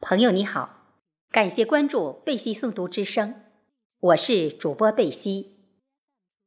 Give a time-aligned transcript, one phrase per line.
[0.00, 0.84] 朋友你好，
[1.32, 3.34] 感谢关注贝西诵读之声，
[3.98, 5.56] 我是主播贝西。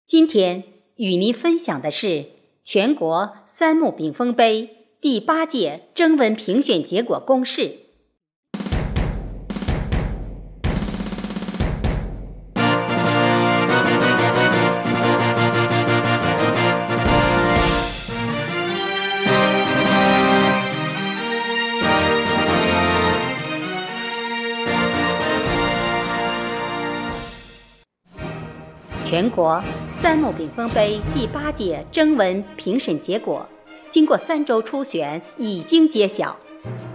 [0.08, 0.64] 今天
[0.96, 2.28] 与您分享的是
[2.64, 7.80] 全国三木炳峰杯第八届征文评选结果公示。
[29.12, 29.62] 全国
[29.98, 33.46] 三木炳峰杯第八届征文评审结果，
[33.92, 36.34] 经过三周初选已经揭晓，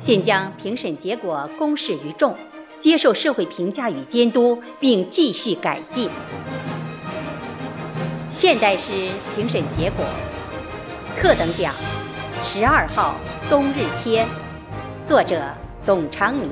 [0.00, 2.34] 现将评审结果公示于众，
[2.80, 6.08] 接受社会评价与监督，并继续改进。
[8.32, 8.92] 现代诗
[9.34, 10.02] 评审结果：
[11.18, 11.74] 特等奖，
[12.42, 13.16] 十二号
[13.50, 14.24] 《冬日天》，
[15.04, 15.52] 作者
[15.84, 16.48] 董长民；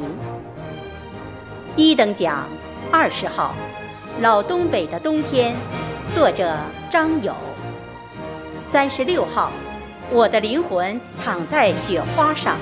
[1.75, 2.47] 一等奖，
[2.93, 3.55] 二十号。
[4.20, 5.57] 老东北的冬天，
[6.15, 6.57] 作者
[6.89, 7.34] 张友。
[8.71, 9.51] 三十六号，
[10.09, 12.56] 我的灵魂躺在雪花上，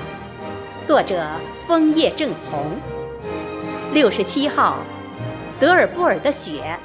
[0.83, 1.23] 作者
[1.67, 2.65] 枫叶正红。
[3.93, 4.77] 六十七号，
[5.59, 6.75] 德尔布尔的雪，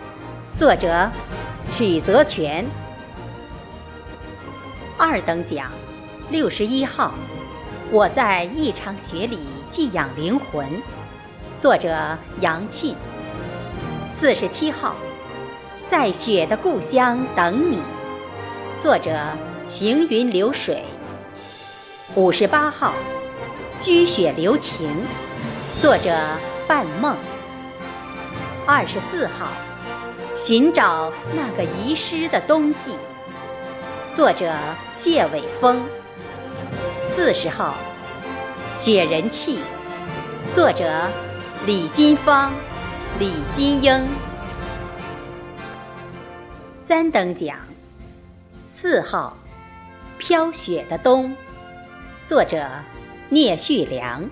[0.54, 1.10] 作者
[1.70, 2.64] 曲泽全。
[4.98, 5.70] 二等奖，
[6.30, 7.14] 六十一号，
[7.90, 10.66] 我在一场雪里寄养灵魂，
[11.58, 12.94] 作者杨沁。
[14.20, 14.96] 四十七号，
[15.86, 17.78] 在雪的故乡等你。
[18.80, 19.16] 作者：
[19.68, 20.82] 行云流水。
[22.16, 22.92] 五十八号，
[23.80, 24.90] 居雪留情。
[25.80, 26.12] 作者：
[26.66, 27.16] 半梦。
[28.66, 29.46] 二十四号，
[30.36, 32.98] 寻找那个遗失的冬季。
[34.12, 34.52] 作者：
[34.96, 35.80] 谢伟峰。
[37.06, 37.72] 四十号，
[38.76, 39.60] 雪人气。
[40.52, 41.06] 作者：
[41.64, 42.50] 李金芳。
[43.18, 44.06] 李金英，
[46.78, 47.58] 三等奖，
[48.70, 49.36] 四号，
[50.18, 51.34] 飘雪的冬，
[52.24, 52.64] 作者
[53.28, 54.24] 聂旭良。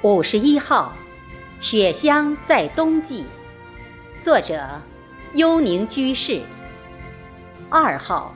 [0.00, 0.90] 五十一号，
[1.60, 3.26] 雪乡在冬季，
[4.22, 4.66] 作者
[5.34, 6.40] 幽宁居士。
[7.68, 8.34] 二号，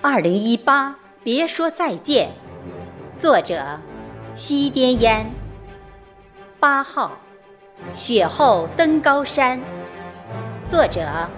[0.00, 2.30] 二零一八，别说再见，
[3.18, 3.78] 作者
[4.34, 5.30] 西滇烟。
[6.58, 7.18] 八号。
[7.94, 9.60] 雪后登高山，
[10.66, 11.28] 作者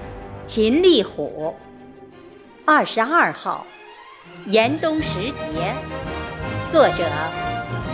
[0.44, 1.54] 秦立虎。
[2.64, 3.66] 二十二号，
[4.46, 5.20] 严冬时
[5.52, 5.72] 节，
[6.70, 7.04] 作者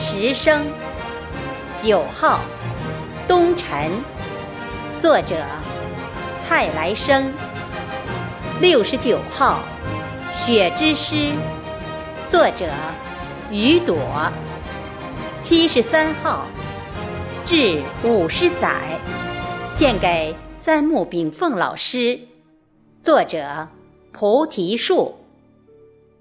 [0.00, 0.66] 石生。
[1.82, 2.40] 九号，
[3.28, 3.90] 冬晨，
[4.98, 5.36] 作者
[6.46, 7.32] 蔡来生。
[8.60, 9.60] 六十九号，
[10.32, 11.32] 雪之诗，
[12.28, 12.66] 作者
[13.50, 13.96] 雨朵。
[15.40, 16.46] 七十三号。
[17.46, 18.98] 至五十载，
[19.76, 22.18] 献给三木炳凤老师。
[23.02, 23.68] 作者：
[24.12, 25.14] 菩提树。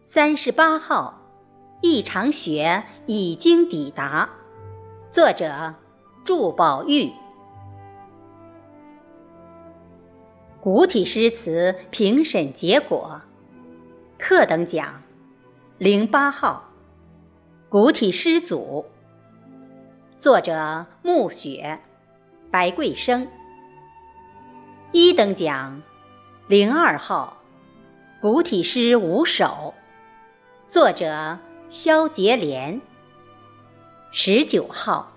[0.02, 1.18] 三十八号，
[1.80, 4.30] 一场雪已经抵达。
[5.12, 5.74] 作者：
[6.26, 7.10] 祝宝玉。
[10.60, 13.22] 古体诗词评审结果：
[14.20, 15.02] 特等奖，
[15.78, 16.70] 零八号，
[17.70, 18.86] 古体诗组。
[20.24, 21.82] 作者暮雪，
[22.50, 23.28] 白桂生。
[24.94, 25.82] 一等奖，
[26.48, 27.36] 零二号，
[28.22, 29.74] 古体诗五首。
[30.66, 31.38] 作者
[31.70, 32.80] 萧杰莲。
[34.14, 35.12] 十九号，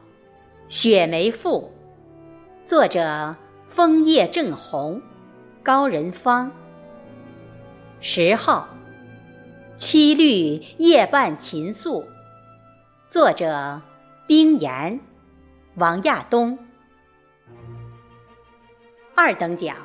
[0.69, 1.71] 雪梅赋。
[2.65, 3.37] 作者
[3.77, 5.01] 枫叶正红，
[5.63, 6.51] 高人芳。
[8.01, 8.67] 十号，
[9.77, 12.05] 七律夜半琴素。
[13.09, 13.81] 作者。
[14.27, 14.99] 冰岩，
[15.77, 16.59] 王亚东。
[19.15, 19.77] 二等奖，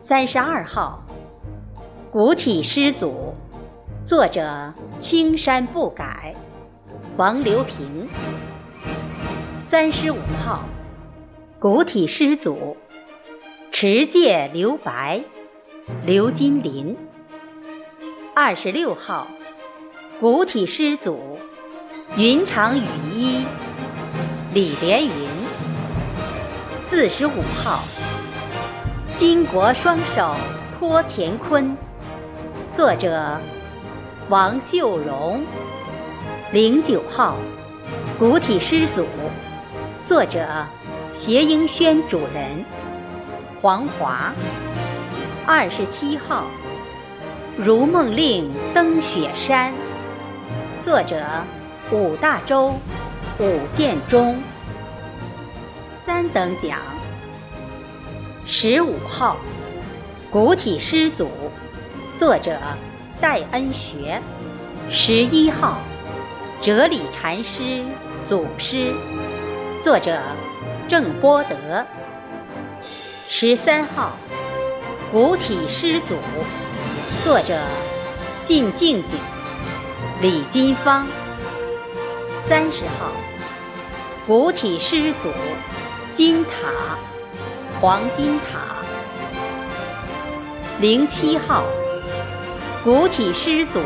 [0.00, 1.00] 三十二号，
[2.10, 3.32] 古体诗组，
[4.04, 6.34] 作者青山不改，
[7.16, 8.08] 王留平。
[9.62, 10.64] 三十五号，
[11.60, 12.76] 古体诗组，
[13.70, 15.22] 持戒留白，
[16.04, 16.96] 刘金林。
[18.34, 19.28] 二十六号，
[20.18, 21.38] 古体诗组。
[22.16, 22.82] 云长雨
[23.14, 23.44] 衣，
[24.52, 25.12] 李连云。
[26.80, 27.84] 四十五号，
[29.16, 30.34] 巾帼双手
[30.76, 31.76] 托乾坤。
[32.72, 33.38] 作者：
[34.28, 35.44] 王秀荣。
[36.50, 37.36] 零九号，
[38.18, 39.06] 古体诗组。
[40.04, 40.66] 作者：
[41.16, 42.64] 谐英轩主人
[43.62, 44.32] 黄华。
[45.46, 46.44] 二十七号，
[47.56, 49.72] 如梦令登雪山。
[50.80, 51.24] 作者。
[51.92, 52.74] 五大洲，
[53.40, 54.40] 武建中。
[56.06, 56.78] 三等奖，
[58.46, 59.36] 十五号，
[60.30, 61.28] 古体诗组，
[62.16, 62.58] 作者
[63.20, 64.20] 戴恩学。
[64.88, 65.78] 十一号，
[66.62, 67.84] 哲理禅师
[68.24, 68.94] 祖师，
[69.82, 70.20] 作者
[70.88, 71.84] 郑波德。
[73.28, 74.12] 十三号，
[75.10, 76.14] 古体诗组，
[77.24, 77.58] 作者
[78.46, 79.20] 靳静静、
[80.20, 81.04] 李金芳。
[82.50, 83.12] 三十号，
[84.26, 85.28] 古体诗组。
[86.16, 86.98] 金塔，
[87.80, 88.74] 黄金塔。
[90.80, 91.62] 零七号，
[92.82, 93.78] 古体诗组，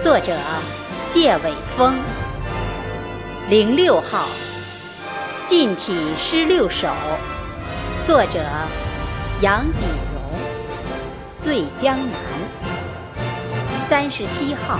[0.00, 0.34] 作者
[1.12, 1.94] 谢伟峰。
[3.50, 4.24] 零六号，
[5.46, 6.88] 近体诗六首，
[8.02, 8.40] 作者
[9.42, 9.82] 杨锦
[10.14, 10.22] 荣。
[11.42, 12.16] 醉江南。
[13.86, 14.78] 三十七号，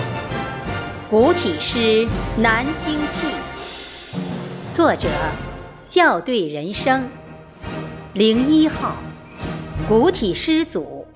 [1.13, 2.07] 古体诗
[2.39, 3.27] 《南京记》，
[4.75, 5.11] 作者。
[5.85, 7.07] 笑对人生，
[8.15, 8.97] 零一号，
[9.87, 11.07] 古体诗组，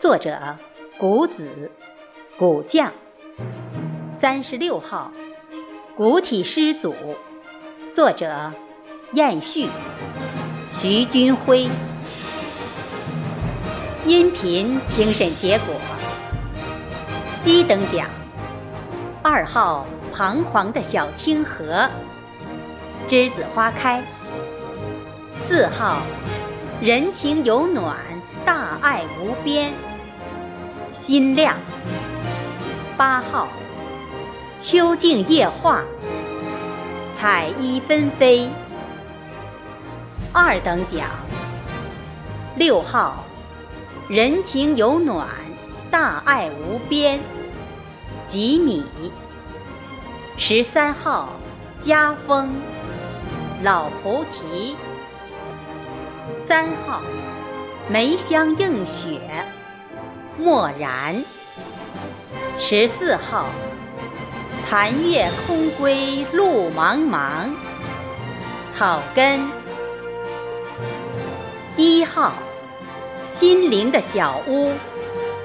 [0.00, 0.56] 作者
[0.98, 1.70] 古子，
[2.36, 2.92] 古匠。
[4.08, 5.12] 三十六号，
[5.96, 6.92] 古体诗组，
[7.94, 8.52] 作者
[9.12, 9.68] 晏旭，
[10.68, 11.68] 徐军辉。
[14.06, 15.76] 音频评审结果：
[17.44, 18.08] 一等奖，
[19.26, 21.88] 二号彷徨的小清河。
[23.08, 24.02] 栀子花开，
[25.40, 26.02] 四号，
[26.78, 27.96] 人情有暖，
[28.44, 29.72] 大爱无边，
[30.92, 31.56] 心亮。
[32.98, 33.48] 八号，
[34.60, 35.82] 秋静夜话，
[37.14, 38.50] 彩衣纷飞。
[40.34, 41.08] 二等奖，
[42.56, 43.24] 六号，
[44.06, 45.26] 人情有暖，
[45.90, 47.18] 大爱无边，
[48.28, 48.84] 吉米。
[50.36, 51.28] 十三号，
[51.82, 52.50] 家风。
[53.62, 54.76] 老菩提，
[56.32, 57.00] 三号，
[57.88, 59.20] 梅香映雪，
[60.36, 61.14] 漠然。
[62.58, 63.46] 十四号，
[64.66, 67.48] 残月空归路茫茫，
[68.74, 69.40] 草根。
[71.76, 72.32] 一号，
[73.34, 74.72] 心灵的小屋，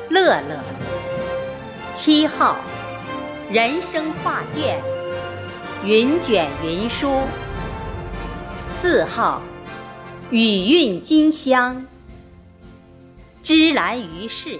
[0.09, 0.88] 乐乐。
[2.01, 2.55] 七号，
[3.51, 4.81] 人生画卷，
[5.83, 7.23] 云卷云舒。
[8.77, 9.41] 四号，
[10.31, 11.85] 雨韵金香，
[13.43, 14.57] 芝兰于世。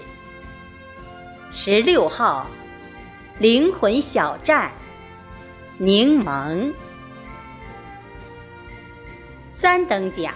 [1.50, 2.46] 十六号，
[3.38, 4.70] 灵魂小站，
[5.78, 6.70] 柠檬。
[9.48, 10.34] 三等奖，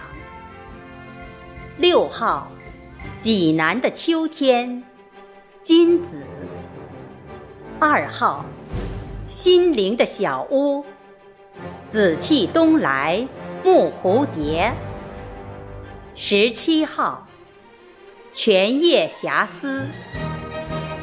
[1.77, 2.51] 六号，
[3.21, 4.83] 济南的秋天，
[5.61, 6.23] 金子。
[7.79, 8.45] 二号，
[9.29, 10.85] 心灵的小屋，
[11.89, 13.27] 紫气东来。
[13.63, 14.71] 木蝴蝶，
[16.15, 17.25] 十七号，
[18.31, 19.87] 泉夜遐思，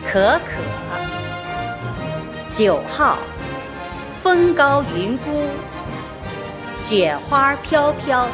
[0.09, 0.63] 可可。
[2.57, 3.19] 九号，
[4.23, 5.43] 风高云孤，
[6.85, 8.29] 雪花飘飘。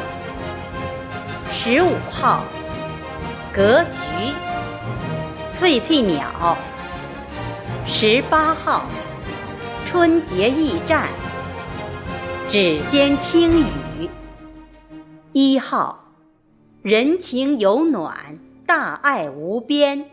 [1.51, 2.43] 十五号，
[3.51, 4.33] 格局，
[5.51, 6.55] 翠翠鸟。
[7.91, 8.83] 十八号，
[9.85, 11.09] 春节驿站，
[12.47, 14.09] 指尖轻语。
[15.33, 16.05] 一号，
[16.81, 20.05] 人情有暖，大爱无边，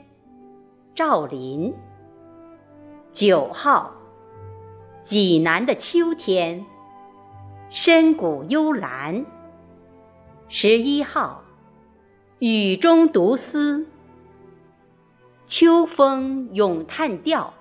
[0.95, 1.75] 赵林。
[3.13, 3.93] 九号，
[5.03, 6.65] 济南的秋天，
[7.69, 9.25] 深谷幽兰。
[10.49, 11.43] 十一号，
[12.39, 13.87] 雨中独思，
[15.45, 17.53] 秋风咏叹调。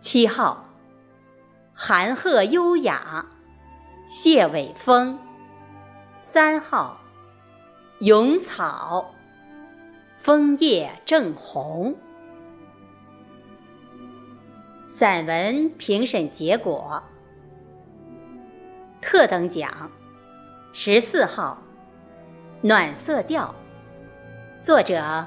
[0.00, 0.64] 七号，
[1.74, 3.26] 寒鹤优雅，
[4.08, 5.18] 谢伟峰。
[6.22, 6.98] 三号，
[7.98, 9.14] 咏草，
[10.22, 11.94] 枫叶正红。
[14.86, 17.02] 散文评审结果：
[19.02, 19.90] 特等奖，
[20.72, 21.58] 十四号，
[22.62, 23.54] 暖色调，
[24.62, 25.26] 作者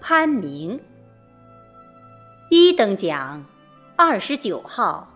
[0.00, 0.80] 潘明。
[2.48, 3.44] 一等奖，
[3.98, 5.08] 二十九号，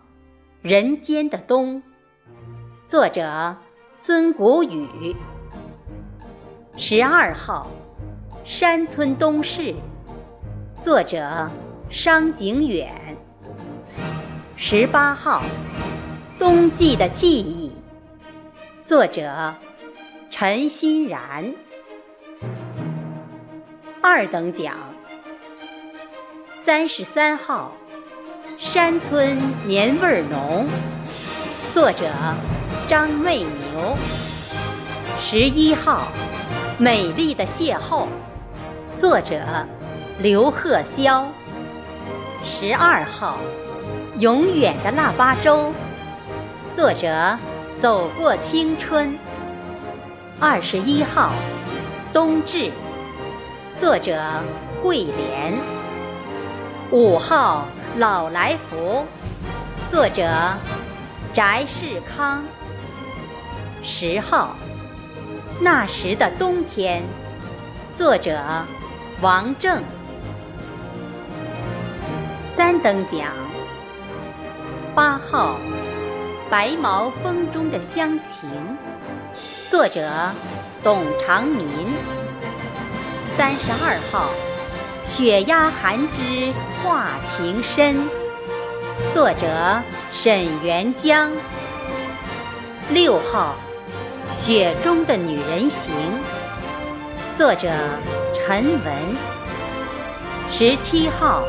[0.62, 1.82] 人间的冬，
[2.86, 3.54] 作者。
[3.92, 5.14] 孙谷雨，
[6.78, 7.66] 十二号，
[8.46, 9.74] 山村东市，
[10.80, 11.50] 作者
[11.90, 12.90] 商景远。
[14.56, 15.42] 十八号，
[16.38, 17.72] 冬季的记忆，
[18.82, 19.54] 作者
[20.30, 21.52] 陈欣然。
[24.00, 24.74] 二等奖，
[26.54, 27.72] 三十三号，
[28.60, 30.66] 山村年味浓，
[31.72, 32.04] 作者
[32.86, 33.96] 张媚牛。
[35.18, 36.08] 十一号，
[36.76, 38.06] 美丽的邂逅，
[38.98, 39.40] 作者
[40.18, 41.24] 刘鹤霄。
[42.44, 43.38] 十二号，
[44.18, 45.72] 永远的腊八粥，
[46.74, 47.38] 作者
[47.80, 49.18] 走过青春。
[50.38, 51.32] 二十一号，
[52.12, 52.70] 冬至，
[53.74, 54.22] 作者
[54.82, 55.54] 慧莲。
[56.90, 59.04] 五号，老来福，
[59.88, 60.30] 作者
[61.34, 62.44] 翟世康。
[63.82, 64.54] 十号。
[65.60, 67.02] 那时的冬天，
[67.94, 68.40] 作者
[69.20, 69.82] 王正。
[72.44, 73.32] 三等奖。
[74.94, 75.56] 八号，
[76.48, 78.48] 白毛风中的乡情，
[79.68, 80.08] 作者
[80.82, 81.66] 董长民。
[83.32, 84.30] 三十二号，
[85.10, 88.08] 雪压寒枝化情深，
[89.12, 91.32] 作者沈元江。
[92.90, 93.56] 六号。
[94.32, 95.92] 雪中的女人行，
[97.36, 97.68] 作者
[98.38, 98.94] 陈文。
[100.52, 101.42] 十七号，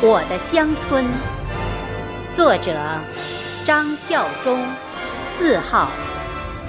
[0.00, 1.04] 我的乡村，
[2.32, 2.78] 作者
[3.66, 4.64] 张孝忠。
[5.24, 5.88] 四号，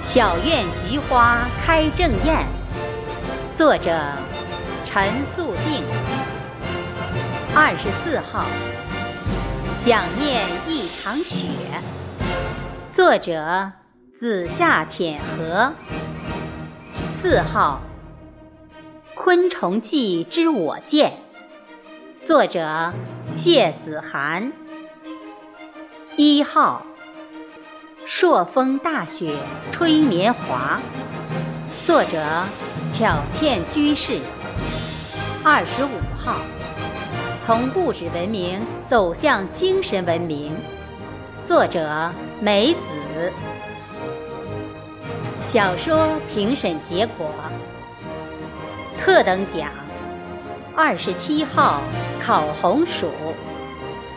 [0.04, 2.44] 小院菊花开正艳，
[3.54, 3.96] 作者
[4.94, 5.82] 陈素定。
[7.52, 8.44] 二十四号，
[9.84, 11.48] 想念一场雪，
[12.92, 13.72] 作者。
[14.16, 15.72] 子夏浅荷。
[17.10, 17.80] 四号，
[19.20, 21.14] 《昆虫记之我见》，
[22.24, 22.92] 作者
[23.32, 24.52] 谢子涵。
[26.16, 26.86] 一号，
[28.06, 29.36] 《朔风大雪
[29.72, 30.80] 吹棉华》，
[31.84, 32.44] 作者
[32.92, 34.20] 巧倩居士。
[35.46, 36.38] 二十五号，
[37.38, 40.50] 从物质文明走向精神文明，
[41.44, 42.10] 作者
[42.40, 43.30] 梅子。
[45.42, 47.28] 小说评审结果：
[48.98, 49.68] 特等奖，
[50.74, 51.82] 二十七号
[52.24, 53.10] 烤红薯，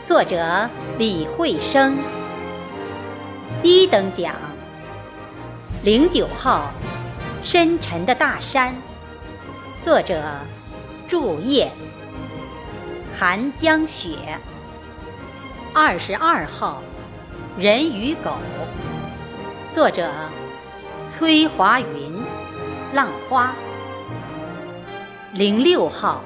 [0.05, 1.91] 作者李慧生；
[3.61, 4.33] 一等奖，
[5.83, 6.71] 零九号
[7.43, 8.73] 深沉的大山，
[9.81, 10.23] 作者
[11.07, 11.69] 祝叶；
[13.17, 14.37] 寒江雪，
[15.73, 16.83] 二十二号
[17.57, 18.31] 人与狗，
[19.71, 20.11] 作者。
[21.07, 22.13] 崔华云，
[22.93, 23.55] 浪花。
[25.31, 26.21] 零六号，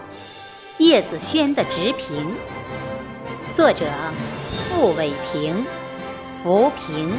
[0.79, 2.33] 叶子轩的直评。
[3.53, 3.85] 作者：
[4.67, 5.63] 傅伟平、
[6.41, 7.13] 浮萍。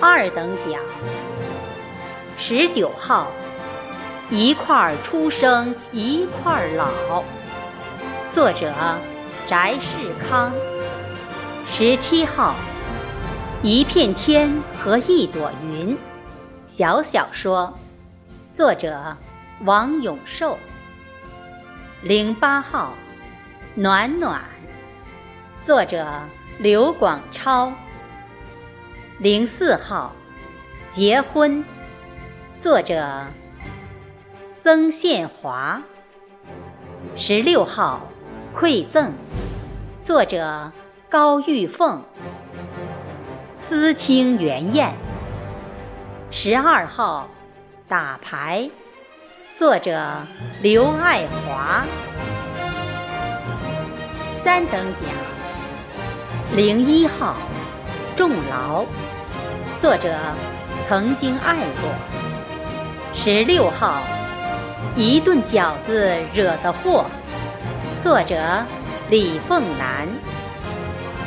[0.00, 0.80] 二等奖。
[2.38, 3.26] 十九号，
[4.34, 7.22] 一块儿出生，一块儿老。
[8.30, 8.72] 作者：
[9.46, 10.50] 翟世康。
[11.66, 12.54] 十七号。
[13.62, 15.94] 一片天和一朵云，
[16.66, 17.78] 小小说，
[18.54, 19.14] 作者
[19.64, 20.58] 王永寿。
[22.00, 22.94] 零八号，
[23.74, 24.40] 暖暖，
[25.62, 26.10] 作者
[26.58, 27.70] 刘广超。
[29.18, 30.10] 零四号，
[30.90, 31.62] 结婚，
[32.58, 33.26] 作者
[34.62, 35.82] 曾宪华。
[37.16, 38.02] 十六号，
[38.56, 39.10] 馈赠，
[40.04, 40.70] 作者
[41.10, 42.04] 高玉凤。
[43.50, 44.94] 思清元宴。
[46.30, 47.28] 十二号，
[47.88, 48.70] 打牌，
[49.52, 50.20] 作者
[50.60, 51.82] 刘爱华。
[54.36, 55.10] 三等奖。
[56.54, 57.34] 零一号，
[58.16, 58.84] 重劳，
[59.80, 60.16] 作者
[60.86, 61.90] 曾经爱过。
[63.12, 64.00] 十六号，
[64.96, 67.06] 一顿饺子惹的祸，
[68.00, 68.36] 作者
[69.10, 70.06] 李凤兰。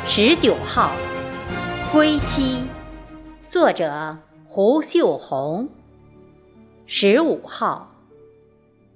[0.06, 0.90] 十九号。
[1.92, 2.62] 归期，
[3.48, 5.68] 作者胡秀红。
[6.86, 7.90] 十五号，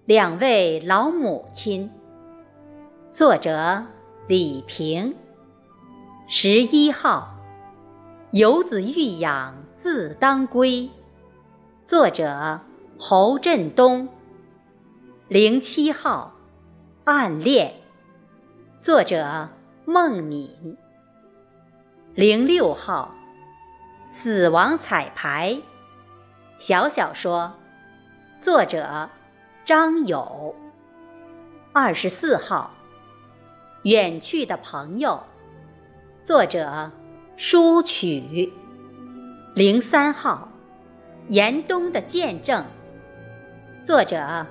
[0.05, 1.91] 两位老母亲，
[3.11, 3.85] 作者
[4.27, 5.15] 李平。
[6.29, 7.35] 十一号，
[8.33, 10.91] 游子欲养自当归，
[11.87, 12.61] 作者
[12.99, 14.09] 侯振东。
[15.31, 16.33] 零七号，
[17.05, 17.73] 暗恋，
[18.81, 19.49] 作者
[19.85, 20.77] 孟敏。
[22.17, 23.15] 零六号，
[24.09, 25.57] 死亡彩排，
[26.59, 27.53] 小小说，
[28.41, 29.09] 作者
[29.65, 30.53] 张友。
[31.73, 32.73] 二十四号，
[33.85, 35.23] 远去的朋友，
[36.23, 36.91] 作者
[37.37, 38.53] 舒曲。
[39.55, 40.49] 零三号，
[41.29, 42.65] 严冬的见证，
[43.85, 44.45] 作者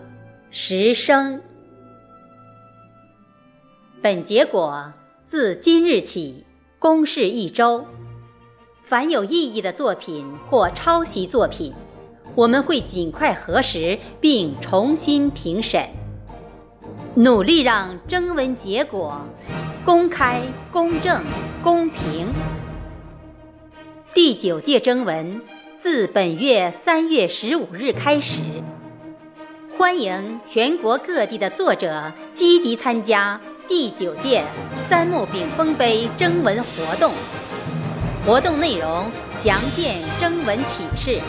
[0.51, 1.41] 十生。
[4.01, 4.91] 本结果
[5.23, 6.45] 自今日起。
[6.79, 7.85] 公示一周，
[8.87, 11.73] 凡有异议的作品或抄袭作品，
[12.35, 15.89] 我们会尽快核实并重新评审，
[17.15, 19.19] 努力让征文结果
[19.83, 20.41] 公开、
[20.71, 21.21] 公正、
[21.61, 22.27] 公平。
[24.13, 25.41] 第九届征文
[25.77, 28.39] 自本月三月十五日开始，
[29.79, 34.43] 欢迎全国各地的作者积极参加第九届
[34.89, 37.13] 三木炳峰杯征文活动。
[38.25, 39.09] 活动内容
[39.41, 41.21] 详见征文启事。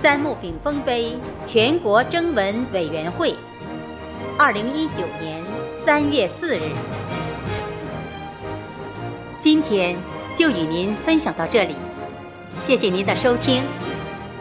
[0.00, 1.14] 三木炳峰杯
[1.46, 3.36] 全国征文委员会，
[4.38, 5.44] 二零一九年
[5.84, 6.62] 三月四日。
[9.42, 9.94] 今天
[10.38, 11.76] 就与您分享到这里，
[12.66, 13.62] 谢谢您的收听，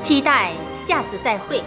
[0.01, 0.53] 期待
[0.87, 1.61] 下次再会。